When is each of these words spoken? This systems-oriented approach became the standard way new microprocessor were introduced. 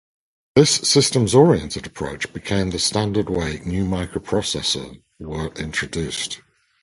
This 0.55 0.71
systems-oriented 0.71 1.85
approach 1.85 2.33
became 2.33 2.71
the 2.71 2.79
standard 2.79 3.29
way 3.29 3.61
new 3.67 3.85
microprocessor 3.85 4.99
were 5.19 5.49
introduced. 5.53 6.41